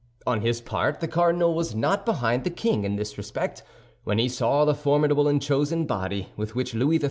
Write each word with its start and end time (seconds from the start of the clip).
On 0.25 0.41
his 0.41 0.61
part, 0.61 0.99
the 0.99 1.07
cardinal 1.07 1.53
was 1.53 1.75
not 1.75 2.07
behind 2.07 2.43
the 2.43 2.49
king 2.49 2.85
in 2.85 2.95
this 2.95 3.19
respect. 3.19 3.61
When 4.03 4.17
he 4.17 4.29
saw 4.29 4.65
the 4.65 4.73
formidable 4.73 5.27
and 5.27 5.39
chosen 5.39 5.85
body 5.85 6.29
with 6.35 6.55
which 6.55 6.73
Louis 6.73 6.97
XIII. 6.97 6.99